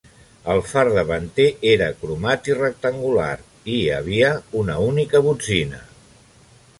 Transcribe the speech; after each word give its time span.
El 0.51 0.59
far 0.69 0.85
davanter 0.93 1.45
era 1.73 1.89
cromat 1.99 2.49
i 2.51 2.55
rectangular 2.61 3.29
i 3.43 3.75
hi 3.77 3.87
havia 3.99 4.31
una 4.63 4.79
única 4.87 5.23
botzina. 5.27 5.83